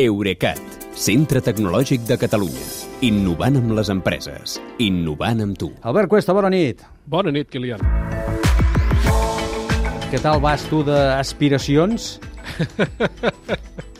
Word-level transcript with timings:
Eurecat, 0.00 0.60
centre 0.96 1.42
tecnològic 1.44 2.06
de 2.08 2.16
Catalunya. 2.16 2.62
Innovant 3.04 3.58
amb 3.58 3.74
les 3.76 3.90
empreses. 3.92 4.54
Innovant 4.80 5.42
amb 5.44 5.58
tu. 5.60 5.68
Albert 5.84 6.08
Cuesta, 6.08 6.32
bona 6.32 6.48
nit. 6.48 6.80
Bona 7.04 7.28
nit, 7.34 7.50
Kilian. 7.52 7.82
Què 10.08 10.22
tal 10.22 10.40
vas 10.40 10.64
tu 10.70 10.80
d'aspiracions? 10.86 12.14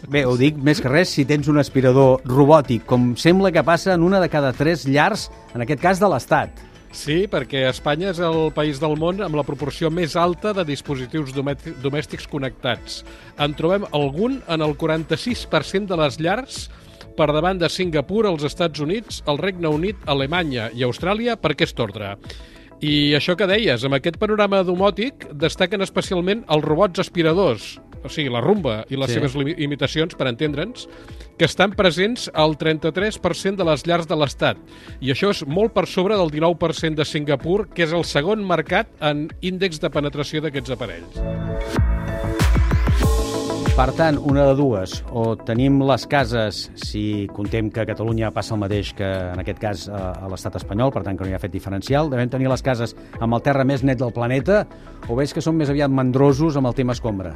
Bé, 0.09 0.25
ho 0.25 0.39
dic 0.41 0.57
més 0.57 0.81
que 0.81 0.89
res 0.89 1.13
si 1.13 1.27
tens 1.29 1.53
un 1.53 1.61
aspirador 1.61 2.25
robòtic, 2.25 2.87
com 2.89 3.13
sembla 3.21 3.53
que 3.53 3.67
passa 3.67 3.93
en 3.93 4.07
una 4.07 4.23
de 4.25 4.33
cada 4.33 4.55
tres 4.57 4.89
llars, 4.89 5.29
en 5.53 5.67
aquest 5.67 5.85
cas 5.85 6.01
de 6.01 6.09
l'Estat. 6.09 6.65
Sí, 6.91 7.29
perquè 7.31 7.69
Espanya 7.69 8.09
és 8.11 8.19
el 8.19 8.49
país 8.55 8.81
del 8.83 8.97
món 8.99 9.21
amb 9.23 9.37
la 9.39 9.45
proporció 9.47 9.93
més 9.95 10.17
alta 10.19 10.51
de 10.57 10.65
dispositius 10.67 11.31
domèstics 11.33 12.27
connectats. 12.31 13.05
En 13.39 13.55
trobem 13.55 13.87
algun 13.95 14.41
en 14.51 14.65
el 14.67 14.75
46% 14.79 15.87
de 15.87 15.99
les 16.01 16.19
llars 16.19 16.65
per 17.17 17.29
davant 17.31 17.61
de 17.61 17.71
Singapur, 17.71 18.25
els 18.27 18.43
Estats 18.49 18.83
Units, 18.83 19.23
el 19.31 19.39
Regne 19.39 19.71
Unit, 19.71 20.03
Alemanya 20.11 20.71
i 20.75 20.83
Austràlia 20.87 21.37
per 21.39 21.55
aquest 21.55 21.79
ordre. 21.79 22.17
I 22.81 23.13
això 23.15 23.37
que 23.37 23.47
deies, 23.47 23.85
amb 23.85 23.99
aquest 23.99 24.19
panorama 24.19 24.65
domòtic 24.67 25.29
destaquen 25.37 25.85
especialment 25.85 26.43
els 26.51 26.65
robots 26.65 27.03
aspiradors, 27.03 27.77
o 28.05 28.11
sigui, 28.13 28.31
la 28.33 28.43
rumba 28.45 28.85
i 28.91 28.99
les 29.01 29.13
sí. 29.13 29.19
seves 29.19 29.37
imitacions, 29.57 30.17
per 30.19 30.29
entendre'ns, 30.31 30.87
que 31.41 31.49
estan 31.49 31.73
presents 31.77 32.29
al 32.35 32.59
33% 32.61 33.57
de 33.57 33.69
les 33.69 33.87
llars 33.89 34.09
de 34.11 34.19
l'Estat. 34.19 34.61
I 35.01 35.15
això 35.15 35.33
és 35.33 35.45
molt 35.49 35.73
per 35.77 35.87
sobre 35.89 36.19
del 36.21 36.33
19% 36.35 37.01
de 37.01 37.09
Singapur, 37.09 37.65
que 37.73 37.87
és 37.89 37.97
el 37.97 38.05
segon 38.05 38.45
mercat 38.47 38.93
en 39.01 39.29
índex 39.41 39.81
de 39.81 39.93
penetració 39.93 40.45
d'aquests 40.45 40.77
aparells. 40.77 41.89
Per 43.81 43.95
tant, 43.97 44.19
una 44.29 44.43
de 44.45 44.57
dues. 44.59 44.99
O 45.17 45.39
tenim 45.41 45.79
les 45.89 46.03
cases, 46.11 46.67
si 46.77 47.25
contem 47.33 47.71
que 47.73 47.81
a 47.81 47.87
Catalunya 47.89 48.29
passa 48.35 48.53
el 48.53 48.61
mateix 48.61 48.91
que 48.99 49.09
en 49.09 49.41
aquest 49.41 49.63
cas 49.63 49.87
a 49.89 50.29
l'estat 50.29 50.59
espanyol, 50.61 50.93
per 50.93 51.01
tant 51.07 51.17
que 51.17 51.25
no 51.25 51.31
hi 51.31 51.37
ha 51.39 51.41
fet 51.41 51.55
diferencial, 51.55 52.11
devem 52.13 52.29
tenir 52.29 52.51
les 52.53 52.61
cases 52.67 52.93
amb 53.17 53.39
el 53.39 53.45
terra 53.47 53.65
més 53.65 53.81
net 53.81 54.03
del 54.03 54.13
planeta, 54.13 54.67
o 55.09 55.17
veig 55.17 55.33
que 55.33 55.41
són 55.41 55.57
més 55.57 55.73
aviat 55.73 55.89
mandrosos 55.89 56.61
amb 56.61 56.69
el 56.69 56.77
tema 56.77 56.93
escombra? 56.93 57.33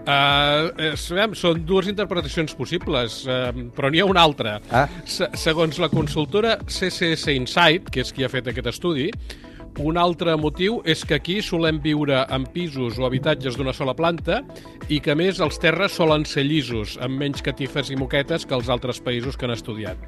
Uh, 0.00 0.94
sabem, 0.96 1.34
són 1.36 1.60
dues 1.68 1.90
interpretacions 1.90 2.54
possibles, 2.56 3.20
uh, 3.28 3.50
però 3.76 3.90
n'hi 3.92 4.00
ha 4.00 4.08
una 4.08 4.24
altra. 4.24 4.56
Ah. 4.72 4.86
Se 5.04 5.28
segons 5.38 5.78
la 5.82 5.90
consultora 5.92 6.56
CCS 6.64 7.34
Insight, 7.36 7.92
que 7.92 8.04
és 8.04 8.12
qui 8.16 8.24
ha 8.24 8.32
fet 8.32 8.48
aquest 8.48 8.70
estudi, 8.72 9.10
un 9.78 9.96
altre 10.00 10.34
motiu 10.36 10.80
és 10.88 11.04
que 11.06 11.14
aquí 11.20 11.38
solem 11.44 11.78
viure 11.80 12.24
en 12.34 12.44
pisos 12.52 12.98
o 12.98 13.06
habitatges 13.06 13.56
d'una 13.56 13.72
sola 13.76 13.94
planta 13.94 14.40
i 14.90 14.98
que, 15.00 15.14
més, 15.14 15.38
els 15.40 15.60
terres 15.62 15.94
solen 15.96 16.26
ser 16.26 16.44
llisos, 16.48 16.96
amb 17.00 17.20
menys 17.20 17.44
catifes 17.44 17.92
i 17.92 17.96
moquetes 17.96 18.46
que 18.46 18.56
els 18.56 18.68
altres 18.68 19.00
països 19.04 19.38
que 19.38 19.46
han 19.46 19.54
estudiat. 19.54 20.00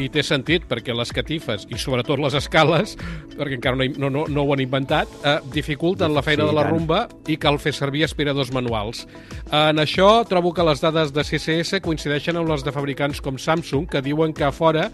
I 0.00 0.08
té 0.10 0.24
sentit, 0.26 0.64
perquè 0.70 0.94
les 0.96 1.12
catifes, 1.14 1.68
i 1.70 1.78
sobretot 1.78 2.18
les 2.22 2.34
escales, 2.38 2.96
perquè 3.36 3.58
encara 3.58 3.78
no, 3.78 3.86
no, 4.06 4.10
no, 4.10 4.24
no 4.30 4.44
ho 4.44 4.54
han 4.54 4.62
inventat, 4.64 5.10
eh, 5.22 5.36
dificulten 5.54 6.14
la 6.14 6.24
feina 6.26 6.44
sí, 6.44 6.50
de 6.50 6.56
la 6.56 6.66
rumba 6.66 7.04
i 7.30 7.38
cal 7.40 7.60
fer 7.62 7.74
servir 7.76 8.04
aspiradors 8.06 8.50
manuals. 8.54 9.04
En 9.52 9.78
això 9.82 10.08
trobo 10.28 10.54
que 10.54 10.66
les 10.66 10.82
dades 10.82 11.14
de 11.14 11.24
CCS 11.26 11.82
coincideixen 11.84 12.40
amb 12.40 12.50
les 12.50 12.66
de 12.66 12.74
fabricants 12.74 13.22
com 13.22 13.38
Samsung, 13.38 13.86
que 13.90 14.02
diuen 14.02 14.34
que 14.34 14.48
a 14.48 14.52
fora 14.54 14.88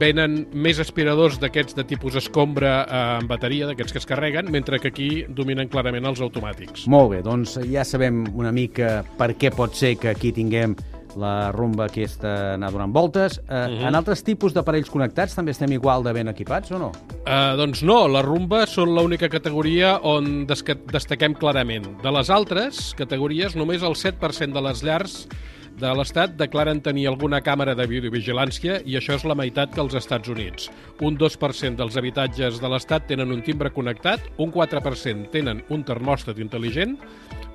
venen 0.00 0.40
més 0.52 0.80
aspiradors 0.82 1.38
d'aquests 1.40 1.76
de 1.78 1.84
tipus 1.86 2.16
escombra 2.18 2.72
eh, 2.82 3.00
amb 3.20 3.30
bateria, 3.30 3.68
d'aquests 3.70 3.94
que 3.94 4.02
es 4.02 4.08
carreguen, 4.08 4.50
mentre 4.52 4.80
que 4.82 4.90
aquí 4.92 5.10
dominen 5.28 5.70
clarament 5.72 6.08
els 6.10 6.22
automàtics. 6.24 6.86
Molt 6.92 7.14
bé, 7.14 7.22
doncs 7.26 7.56
ja 7.70 7.86
sabem 7.86 8.24
una 8.34 8.52
mica 8.52 9.00
per 9.18 9.32
què 9.38 9.52
pot 9.54 9.76
ser 9.78 9.96
que 10.00 10.12
aquí 10.12 10.34
tinguem 10.36 10.76
la 11.16 11.50
rumba 11.52 11.86
aquesta 11.88 12.54
anar 12.54 12.70
donant 12.74 12.92
voltes. 12.92 13.38
Eh, 13.38 13.52
uh 13.52 13.68
mhm. 13.68 13.78
-huh. 13.80 13.88
En 13.88 13.94
altres 13.94 14.22
tipus 14.22 14.52
d'aparells 14.52 14.90
connectats 14.90 15.34
també 15.34 15.50
estem 15.50 15.72
igual 15.72 16.02
de 16.02 16.12
ben 16.12 16.28
equipats 16.28 16.70
o 16.70 16.78
no? 16.78 16.92
Uh, 17.26 17.56
doncs 17.56 17.82
no, 17.82 18.06
la 18.08 18.22
rumba 18.22 18.66
són 18.66 18.94
l'única 18.94 19.28
categoria 19.28 19.98
on 20.02 20.46
destaquem 20.46 21.34
clarament. 21.34 21.86
De 22.02 22.10
les 22.10 22.30
altres 22.30 22.94
categories, 22.94 23.56
només 23.56 23.82
el 23.82 23.94
7% 23.94 24.52
de 24.52 24.60
les 24.60 24.82
llars 24.82 25.28
de 25.76 25.90
l'Estat 25.92 26.38
declaren 26.40 26.78
tenir 26.80 27.04
alguna 27.10 27.42
càmera 27.44 27.74
de 27.76 27.84
videovigilància 27.90 28.78
i 28.88 28.96
això 28.96 29.18
és 29.18 29.26
la 29.28 29.36
meitat 29.36 29.74
que 29.74 29.82
als 29.82 29.96
Estats 29.98 30.30
Units. 30.32 30.70
Un 31.04 31.18
2% 31.20 31.76
dels 31.76 31.98
habitatges 32.00 32.60
de 32.62 32.70
l'Estat 32.72 33.04
tenen 33.10 33.34
un 33.34 33.42
timbre 33.44 33.68
connectat, 33.74 34.24
un 34.40 34.52
4% 34.54 35.28
tenen 35.34 35.60
un 35.68 35.84
termòstat 35.84 36.40
intel·ligent, 36.40 36.96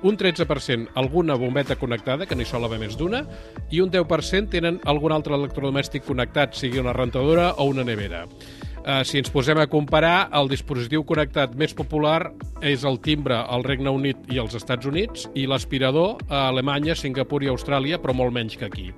un 0.06 0.18
13% 0.18 0.94
alguna 1.02 1.34
bombeta 1.34 1.74
connectada, 1.78 2.26
que 2.26 2.38
n'hi 2.38 2.46
sol 2.46 2.66
haver 2.66 2.78
més 2.82 2.94
d'una, 2.98 3.24
i 3.70 3.82
un 3.82 3.90
10% 3.90 4.54
tenen 4.54 4.78
algun 4.86 5.14
altre 5.14 5.34
electrodomèstic 5.34 6.06
connectat, 6.06 6.54
sigui 6.54 6.78
una 6.82 6.94
rentadora 6.94 7.52
o 7.58 7.66
una 7.70 7.86
nevera. 7.86 8.28
Uh, 8.82 9.04
si 9.06 9.20
ens 9.22 9.30
posem 9.30 9.60
a 9.62 9.68
comparar, 9.70 10.26
el 10.34 10.48
dispositiu 10.50 11.04
connectat 11.06 11.52
més 11.54 11.70
popular 11.70 12.32
és 12.66 12.82
el 12.82 12.96
timbre 12.98 13.36
al 13.38 13.62
Regne 13.62 13.92
Unit 13.94 14.26
i 14.34 14.40
als 14.42 14.56
Estats 14.58 14.88
Units 14.90 15.28
i 15.38 15.44
l'aspirador 15.46 16.18
a 16.26 16.48
Alemanya, 16.48 16.96
Singapur 16.98 17.44
i 17.46 17.50
Austràlia, 17.52 18.00
però 18.02 18.16
molt 18.18 18.34
menys 18.34 18.58
que 18.58 18.66
aquí. 18.66 18.88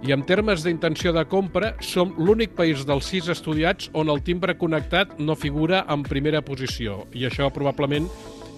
I 0.00 0.14
en 0.16 0.24
termes 0.24 0.64
d'intenció 0.64 1.12
de 1.12 1.26
compra, 1.28 1.74
som 1.84 2.14
l'únic 2.16 2.54
país 2.56 2.86
dels 2.88 3.10
sis 3.12 3.28
estudiats 3.28 3.90
on 3.92 4.08
el 4.08 4.22
timbre 4.24 4.56
connectat 4.56 5.18
no 5.20 5.36
figura 5.36 5.82
en 5.92 6.06
primera 6.06 6.40
posició. 6.40 7.02
I 7.12 7.28
això 7.28 7.50
probablement 7.52 8.08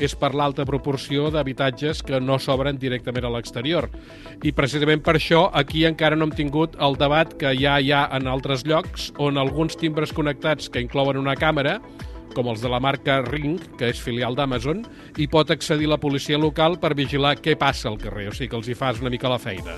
és 0.02 0.14
per 0.18 0.32
l'alta 0.34 0.66
proporció 0.68 1.30
d'habitatges 1.32 2.02
que 2.06 2.20
no 2.20 2.38
s'obren 2.42 2.78
directament 2.82 3.28
a 3.28 3.32
l'exterior. 3.36 3.88
I 4.42 4.52
precisament 4.56 5.04
per 5.06 5.16
això 5.18 5.46
aquí 5.54 5.86
encara 5.88 6.18
no 6.18 6.28
hem 6.28 6.36
tingut 6.36 6.74
el 6.82 6.98
debat 7.00 7.36
que 7.38 7.54
ja 7.58 7.78
hi 7.80 7.92
ha 7.94 8.08
en 8.16 8.26
altres 8.30 8.66
llocs 8.66 9.12
on 9.22 9.38
alguns 9.38 9.78
timbres 9.78 10.12
connectats 10.12 10.68
que 10.68 10.82
inclouen 10.82 11.20
una 11.20 11.38
càmera 11.38 11.78
com 12.32 12.48
els 12.48 12.62
de 12.64 12.70
la 12.72 12.80
marca 12.80 13.20
Ring, 13.26 13.60
que 13.78 13.90
és 13.92 14.00
filial 14.00 14.36
d'Amazon, 14.38 14.86
i 15.20 15.28
pot 15.28 15.52
accedir 15.52 15.90
la 15.90 16.00
policia 16.00 16.40
local 16.40 16.78
per 16.80 16.96
vigilar 16.98 17.36
què 17.40 17.58
passa 17.60 17.90
al 17.92 18.00
carrer, 18.00 18.30
o 18.30 18.32
sigui 18.36 18.48
que 18.48 18.62
els 18.62 18.72
hi 18.72 18.78
fas 18.78 19.04
una 19.04 19.12
mica 19.12 19.32
la 19.32 19.42
feina. 19.42 19.76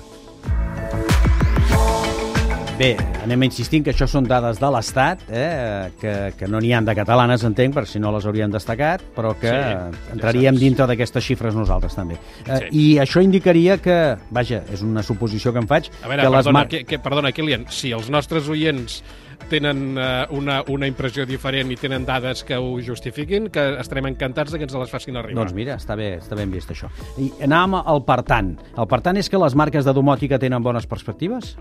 Bé, 2.75 2.89
anem 3.23 3.45
insistint 3.47 3.85
que 3.85 3.93
això 3.93 4.03
són 4.03 4.25
dades 4.27 4.57
de 4.59 4.67
l'Estat, 4.75 5.21
eh, 5.31 5.93
que, 5.95 6.11
que 6.35 6.49
no 6.51 6.59
n'hi 6.59 6.73
han 6.75 6.83
de 6.83 6.91
catalanes, 6.97 7.45
entenc, 7.47 7.71
per 7.77 7.85
si 7.87 8.01
no 8.03 8.11
les 8.11 8.25
haurien 8.27 8.51
destacat, 8.51 9.05
però 9.15 9.31
que 9.39 9.53
sí, 9.53 10.01
entraríem 10.11 10.57
ja 10.57 10.63
dintre 10.65 10.87
d'aquestes 10.91 11.23
xifres 11.23 11.55
nosaltres 11.55 11.95
també. 11.95 12.17
Eh, 12.43 12.57
sí. 12.65 12.71
I 12.75 12.85
això 13.05 13.23
indicaria 13.23 13.77
que, 13.79 13.95
vaja, 14.27 14.59
és 14.75 14.83
una 14.83 15.05
suposició 15.07 15.55
que 15.55 15.63
em 15.63 15.69
faig... 15.71 15.87
A 16.01 16.11
veure, 16.11 16.25
que 16.27 16.33
perdona, 16.35 16.65
les 16.65 16.73
que, 16.73 16.83
que, 16.89 16.99
perdona, 17.07 17.31
Kilian, 17.37 17.63
si 17.71 17.95
els 17.95 18.11
nostres 18.11 18.51
oients 18.51 18.99
tenen 19.49 19.97
uh, 19.97 20.25
una, 20.35 20.61
una 20.71 20.87
impressió 20.89 21.25
diferent 21.27 21.71
i 21.73 21.77
tenen 21.79 22.05
dades 22.07 22.43
que 22.47 22.57
ho 22.57 22.75
justifiquin, 22.83 23.49
que 23.53 23.63
estarem 23.81 24.09
encantats 24.11 24.53
de 24.53 24.59
que 24.59 24.67
ens 24.67 24.75
les 24.75 24.91
facin 24.91 25.17
arribar. 25.19 25.43
Doncs 25.43 25.55
mira, 25.57 25.77
està 25.79 25.97
bé, 25.99 26.15
està 26.21 26.37
ben 26.37 26.51
vist 26.53 26.71
això. 26.73 26.89
I 27.21 27.31
anàvem 27.45 27.79
al 27.81 28.03
per 28.07 28.21
tant. 28.27 28.53
El 28.75 28.89
per 28.91 29.01
tant 29.05 29.19
és 29.21 29.29
que 29.31 29.41
les 29.41 29.55
marques 29.57 29.85
de 29.85 29.95
domòtica 29.95 30.39
tenen 30.41 30.63
bones 30.65 30.87
perspectives? 30.89 31.55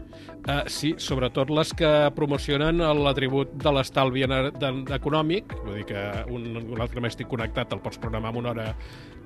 Uh, 0.45 0.63
sí, 0.69 0.95
sobretot 1.01 1.51
les 1.55 1.73
que 1.77 1.93
promocionen 2.17 2.83
l'atribut 3.01 3.55
de 3.61 3.73
l'estalvi 3.75 4.25
econòmic, 4.25 5.57
vull 5.65 5.81
dir 5.81 5.89
que 5.89 6.05
un, 6.29 6.51
un 6.61 6.77
electrodomèstic 6.77 7.31
connectat 7.31 7.73
el 7.75 7.83
pots 7.85 8.01
programar 8.01 8.35
en 8.35 8.43
una 8.43 8.53
hora 8.53 8.69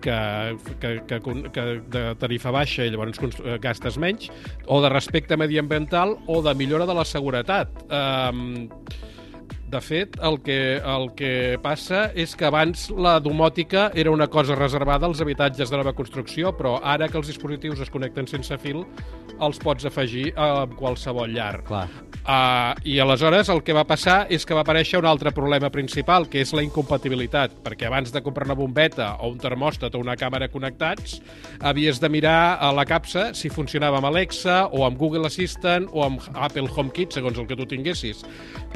que, 0.00 0.56
que, 0.80 1.02
que, 1.06 1.20
que 1.52 1.64
de 1.90 2.04
tarifa 2.20 2.52
baixa 2.54 2.86
i 2.86 2.92
llavors 2.92 3.18
gastes 3.62 3.98
menys, 3.98 4.28
o 4.66 4.80
de 4.84 4.90
respecte 4.92 5.36
mediambiental 5.36 6.16
o 6.26 6.40
de 6.42 6.54
millora 6.54 6.86
de 6.86 6.94
la 6.94 7.04
seguretat. 7.08 7.72
Um, 7.88 8.37
de 9.68 9.80
fet, 9.84 10.16
el 10.24 10.40
que, 10.40 10.58
el 10.80 11.10
que 11.18 11.32
passa 11.62 12.06
és 12.16 12.32
que 12.38 12.48
abans 12.48 12.88
la 12.96 13.18
domòtica 13.20 13.90
era 13.94 14.12
una 14.14 14.28
cosa 14.32 14.56
reservada 14.56 15.06
als 15.06 15.20
habitatges 15.20 15.68
de 15.68 15.80
nova 15.80 15.92
construcció, 15.92 16.54
però 16.56 16.78
ara 16.80 17.08
que 17.08 17.20
els 17.20 17.28
dispositius 17.28 17.84
es 17.84 17.92
connecten 17.92 18.30
sense 18.30 18.56
fil, 18.64 18.86
els 19.38 19.60
pots 19.60 19.88
afegir 19.88 20.30
a 20.36 20.66
qualsevol 20.78 21.36
llar. 21.36 21.58
Clar. 21.68 22.07
Uh, 22.28 22.76
I 22.84 22.98
aleshores 23.00 23.48
el 23.48 23.62
que 23.64 23.72
va 23.72 23.86
passar 23.88 24.26
és 24.28 24.44
que 24.44 24.52
va 24.52 24.60
aparèixer 24.60 24.98
un 25.00 25.06
altre 25.08 25.30
problema 25.32 25.70
principal, 25.72 26.26
que 26.28 26.42
és 26.44 26.50
la 26.52 26.60
incompatibilitat, 26.60 27.54
perquè 27.64 27.86
abans 27.88 28.12
de 28.12 28.20
comprar 28.20 28.44
una 28.44 28.56
bombeta 28.58 29.14
o 29.24 29.30
un 29.32 29.38
termòstat 29.40 29.96
o 29.96 30.02
una 30.04 30.12
càmera 30.20 30.50
connectats, 30.52 31.22
havies 31.64 32.02
de 32.02 32.10
mirar 32.12 32.58
a 32.60 32.68
la 32.76 32.84
capsa 32.84 33.30
si 33.32 33.48
funcionava 33.48 34.02
amb 34.02 34.10
Alexa 34.10 34.66
o 34.76 34.84
amb 34.84 35.00
Google 35.00 35.24
Assistant 35.24 35.88
o 35.88 36.04
amb 36.04 36.20
Apple 36.34 36.68
HomeKit, 36.68 37.16
segons 37.16 37.40
el 37.40 37.48
que 37.48 37.56
tu 37.56 37.64
tinguessis. 37.64 38.20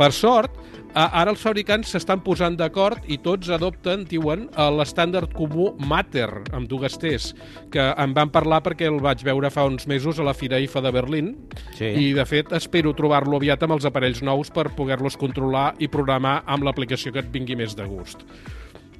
Per 0.00 0.08
sort, 0.16 0.56
ara 0.94 1.28
els 1.28 1.44
fabricants 1.44 1.92
s'estan 1.92 2.24
posant 2.24 2.56
d'acord 2.56 3.04
i 3.04 3.18
tots 3.20 3.52
adopten, 3.52 4.06
diuen, 4.08 4.46
l'estàndard 4.78 5.36
comú 5.36 5.74
Matter, 5.76 6.30
amb 6.56 6.72
dues 6.72 6.96
T's, 6.96 7.34
que 7.72 7.84
em 7.92 8.16
van 8.16 8.32
parlar 8.32 8.62
perquè 8.64 8.88
el 8.88 9.00
vaig 9.04 9.28
veure 9.28 9.52
fa 9.52 9.68
uns 9.68 9.84
mesos 9.90 10.16
a 10.16 10.24
la 10.24 10.32
Fira 10.32 10.60
IFA 10.60 10.86
de 10.88 10.96
Berlín 10.96 11.32
sí. 11.76 11.92
i, 11.92 12.10
de 12.16 12.24
fet, 12.24 12.56
espero 12.56 12.96
trobar-lo 12.96 13.41
aviat 13.42 13.64
amb 13.66 13.74
els 13.74 13.86
aparells 13.88 14.20
nous 14.22 14.52
per 14.54 14.70
poder-los 14.76 15.16
controlar 15.18 15.72
i 15.82 15.88
programar 15.90 16.42
amb 16.46 16.62
l'aplicació 16.62 17.10
que 17.10 17.24
et 17.24 17.30
vingui 17.34 17.56
més 17.58 17.74
de 17.74 17.86
gust. 17.90 18.22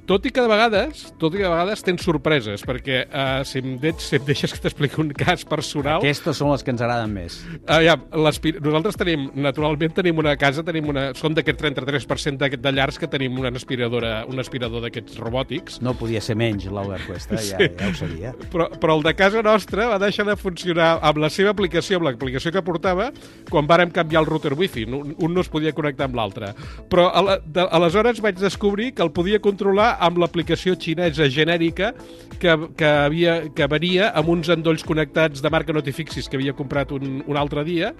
Tot 0.03 0.25
i 0.27 0.33
que 0.35 0.43
de 0.43 0.51
vegades, 0.51 1.05
tot 1.15 1.31
i 1.31 1.39
que 1.39 1.45
de 1.45 1.49
vegades 1.51 1.83
tens 1.85 2.03
sorpreses, 2.03 2.63
perquè 2.67 3.05
uh, 3.05 3.43
si, 3.47 3.61
em 3.63 3.77
de, 3.79 3.93
si 4.03 4.17
em 4.17 4.25
deixes 4.27 4.51
que 4.51 4.59
t'expliqui 4.59 4.99
un 4.99 5.13
cas 5.15 5.45
personal... 5.47 6.03
Aquestes 6.03 6.41
són 6.41 6.51
les 6.51 6.65
que 6.65 6.73
ens 6.73 6.81
agraden 6.83 7.13
més. 7.15 7.37
Uh, 7.61 7.77
ja, 7.85 7.95
nosaltres 8.11 8.99
tenim, 8.99 9.29
naturalment 9.45 9.95
tenim 9.95 10.19
una 10.19 10.33
casa, 10.39 10.65
tenim 10.67 10.89
una, 10.91 11.05
som 11.15 11.31
d'aquest 11.37 11.61
33% 11.61 12.35
de, 12.41 12.59
de 12.59 12.73
llars 12.75 12.99
que 12.99 13.07
tenim 13.07 13.37
una 13.39 13.53
aspiradora, 13.55 14.11
un 14.27 14.43
aspirador 14.43 14.83
d'aquests 14.83 15.21
robòtics. 15.23 15.79
No 15.87 15.95
podia 15.95 16.19
ser 16.25 16.35
menys 16.39 16.67
l'Albert 16.67 17.07
Cuesta, 17.07 17.39
ja, 17.39 17.61
sí. 17.63 17.71
ja 17.79 17.87
ho 17.87 17.95
sabia. 17.95 18.35
Però, 18.51 18.67
però 18.75 18.99
el 18.99 19.07
de 19.07 19.15
casa 19.15 19.45
nostra 19.45 19.87
va 19.93 20.01
deixar 20.03 20.27
de 20.27 20.35
funcionar 20.35 20.97
amb 20.99 21.23
la 21.23 21.31
seva 21.31 21.55
aplicació, 21.55 22.01
amb 22.01 22.09
l'aplicació 22.09 22.51
que 22.51 22.65
portava, 22.65 23.07
quan 23.47 23.71
vàrem 23.71 23.95
canviar 23.95 24.25
el 24.25 24.27
router 24.27 24.51
wifi. 24.59 24.83
Un, 24.83 25.15
un 25.15 25.31
no 25.31 25.47
es 25.47 25.51
podia 25.53 25.71
connectar 25.71 26.11
amb 26.11 26.19
l'altre. 26.19 26.51
Però 26.91 27.07
a 27.07 27.23
la, 27.23 27.39
de, 27.39 27.69
aleshores 27.79 28.19
vaig 28.19 28.43
descobrir 28.43 28.91
que 28.97 29.07
el 29.07 29.15
podia 29.15 29.39
controlar 29.39 29.92
amb 30.01 30.19
l'aplicació 30.21 30.75
xinesa 30.79 31.29
genèrica 31.31 31.93
que, 32.39 32.55
que, 32.77 32.89
havia, 33.05 33.37
que 33.55 33.67
venia 33.71 34.09
amb 34.17 34.33
uns 34.33 34.49
endolls 34.53 34.85
connectats 34.87 35.43
de 35.43 35.51
marca 35.53 35.75
Notifixis 35.75 36.29
que 36.29 36.39
havia 36.39 36.55
comprat 36.57 36.91
un, 36.95 37.21
un 37.27 37.39
altre 37.39 37.63
dia 37.67 37.93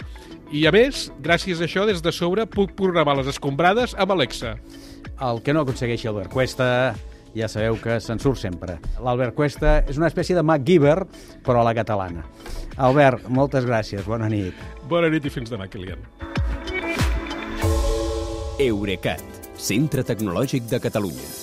i 0.54 0.66
a 0.70 0.74
més, 0.74 1.08
gràcies 1.24 1.62
a 1.62 1.68
això, 1.68 1.88
des 1.90 2.04
de 2.04 2.12
sobre 2.14 2.46
puc 2.50 2.76
programar 2.78 3.18
les 3.18 3.32
escombrades 3.32 3.96
amb 3.98 4.14
Alexa. 4.14 4.58
El 5.24 5.42
que 5.46 5.54
no 5.54 5.64
aconsegueixi 5.64 6.10
Albert 6.10 6.34
Cuesta 6.34 6.70
ja 7.34 7.50
sabeu 7.50 7.78
que 7.82 7.98
se'n 8.04 8.22
surt 8.22 8.40
sempre. 8.42 8.78
L'Albert 9.02 9.34
Cuesta 9.38 9.80
és 9.90 9.98
una 9.98 10.10
espècie 10.12 10.38
de 10.38 10.44
MacGyver, 10.46 11.00
però 11.46 11.62
a 11.62 11.68
la 11.68 11.74
catalana. 11.78 12.26
Albert, 12.78 13.28
moltes 13.30 13.66
gràcies, 13.66 14.06
bona 14.06 14.30
nit. 14.30 14.58
Bona 14.90 15.10
nit 15.14 15.26
i 15.26 15.34
fins 15.34 15.50
demà, 15.54 15.68
Kilian. 15.70 16.02
Eurecat, 18.62 19.24
centre 19.58 20.06
tecnològic 20.06 20.70
de 20.70 20.82
Catalunya. 20.84 21.43